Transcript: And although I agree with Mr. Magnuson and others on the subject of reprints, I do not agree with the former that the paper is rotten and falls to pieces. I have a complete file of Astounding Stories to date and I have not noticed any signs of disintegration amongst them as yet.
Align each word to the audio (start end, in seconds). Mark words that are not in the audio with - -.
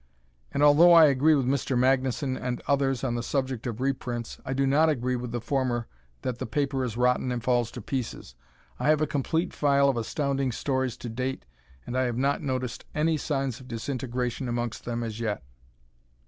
And 0.51 0.63
although 0.63 0.93
I 0.93 1.05
agree 1.05 1.35
with 1.35 1.45
Mr. 1.45 1.77
Magnuson 1.77 2.35
and 2.35 2.59
others 2.67 3.03
on 3.03 3.13
the 3.13 3.21
subject 3.21 3.67
of 3.67 3.79
reprints, 3.79 4.39
I 4.43 4.53
do 4.53 4.65
not 4.65 4.89
agree 4.89 5.15
with 5.15 5.31
the 5.31 5.39
former 5.39 5.85
that 6.23 6.39
the 6.39 6.47
paper 6.47 6.83
is 6.83 6.97
rotten 6.97 7.31
and 7.31 7.43
falls 7.43 7.69
to 7.69 7.83
pieces. 7.83 8.33
I 8.79 8.89
have 8.89 9.01
a 9.01 9.05
complete 9.05 9.53
file 9.53 9.89
of 9.89 9.97
Astounding 9.97 10.53
Stories 10.53 10.97
to 10.97 11.07
date 11.09 11.45
and 11.85 11.95
I 11.95 12.05
have 12.05 12.17
not 12.17 12.41
noticed 12.41 12.83
any 12.95 13.15
signs 13.17 13.59
of 13.59 13.67
disintegration 13.67 14.49
amongst 14.49 14.85
them 14.85 15.03
as 15.03 15.19
yet. 15.19 15.43